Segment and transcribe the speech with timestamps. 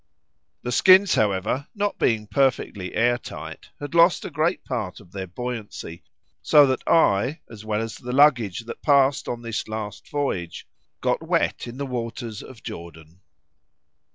[0.63, 5.27] The skins, however, not being perfectly air tight, had lost a great part of their
[5.27, 6.01] buoyancy,
[6.41, 10.65] so that I, as well as the luggage that passed on this last voyage,
[11.01, 13.19] got wet in the waters of Jordan.